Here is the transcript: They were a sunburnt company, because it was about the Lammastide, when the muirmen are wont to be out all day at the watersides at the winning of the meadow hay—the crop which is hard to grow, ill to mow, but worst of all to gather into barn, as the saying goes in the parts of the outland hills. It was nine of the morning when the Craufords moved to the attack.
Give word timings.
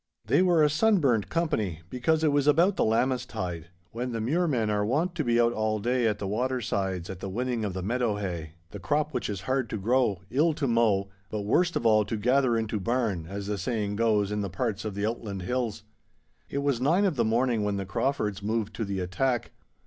They 0.25 0.41
were 0.41 0.63
a 0.63 0.69
sunburnt 0.71 1.29
company, 1.29 1.81
because 1.91 2.23
it 2.23 2.31
was 2.31 2.47
about 2.47 2.75
the 2.75 2.83
Lammastide, 2.83 3.67
when 3.91 4.13
the 4.13 4.19
muirmen 4.19 4.71
are 4.71 4.83
wont 4.83 5.13
to 5.13 5.23
be 5.23 5.39
out 5.39 5.53
all 5.53 5.77
day 5.77 6.07
at 6.07 6.17
the 6.17 6.25
watersides 6.27 7.07
at 7.07 7.19
the 7.19 7.29
winning 7.29 7.63
of 7.63 7.73
the 7.75 7.83
meadow 7.83 8.15
hay—the 8.15 8.79
crop 8.79 9.13
which 9.13 9.29
is 9.29 9.41
hard 9.41 9.69
to 9.69 9.77
grow, 9.77 10.21
ill 10.31 10.55
to 10.55 10.65
mow, 10.65 11.09
but 11.29 11.41
worst 11.41 11.75
of 11.75 11.85
all 11.85 12.03
to 12.05 12.17
gather 12.17 12.57
into 12.57 12.79
barn, 12.79 13.27
as 13.29 13.45
the 13.45 13.59
saying 13.59 13.95
goes 13.95 14.31
in 14.31 14.41
the 14.41 14.49
parts 14.49 14.85
of 14.85 14.95
the 14.95 15.05
outland 15.05 15.43
hills. 15.43 15.83
It 16.49 16.63
was 16.63 16.81
nine 16.81 17.05
of 17.05 17.15
the 17.15 17.23
morning 17.23 17.61
when 17.63 17.77
the 17.77 17.85
Craufords 17.85 18.41
moved 18.41 18.73
to 18.77 18.85
the 18.85 19.01
attack. 19.01 19.51